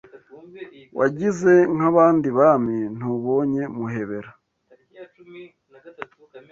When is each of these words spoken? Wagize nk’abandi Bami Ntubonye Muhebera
Wagize 0.99 1.53
nk’abandi 1.75 2.27
Bami 2.37 2.77
Ntubonye 2.97 3.63
Muhebera 3.77 4.29